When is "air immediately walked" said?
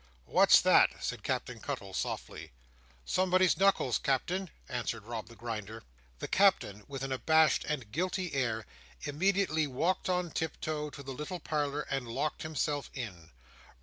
8.33-10.09